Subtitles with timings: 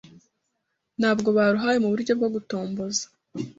[0.99, 3.03] ntabwo baruhawe mu buryo bwo gutomboza